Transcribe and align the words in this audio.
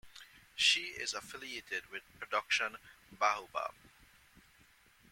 She 0.55 0.85
is 0.99 1.13
affiliated 1.13 1.91
with 1.91 2.01
Production 2.19 2.77
Baobab. 3.11 3.75